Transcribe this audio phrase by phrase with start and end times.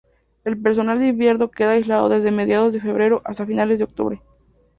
[0.45, 4.21] El personal de invierno queda aislado desde mediados de febrero hasta finales de octubre.